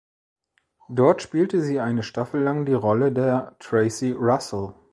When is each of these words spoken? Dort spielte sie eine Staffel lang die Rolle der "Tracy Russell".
Dort 0.89 1.21
spielte 1.21 1.61
sie 1.61 1.79
eine 1.79 2.01
Staffel 2.01 2.41
lang 2.41 2.65
die 2.65 2.73
Rolle 2.73 3.11
der 3.11 3.55
"Tracy 3.59 4.13
Russell". 4.13 4.73